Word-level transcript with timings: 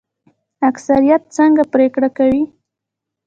اکثریت 0.69 1.21
څنګه 1.37 1.63
پریکړه 1.73 2.09
کوي؟ 2.17 2.43